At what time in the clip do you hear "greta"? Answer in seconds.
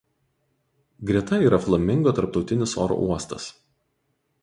1.09-1.39